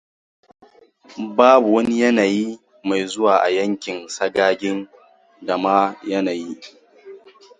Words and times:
babu 1.37 1.73
wani 1.75 1.95
yanayi 2.03 2.45
mai 2.83 3.03
zuwa 3.11 3.33
a 3.43 3.49
yankin 3.49 4.07
sagagin 4.07 4.87
da 5.41 5.57
ma 5.57 5.95
yanayi 6.03 6.57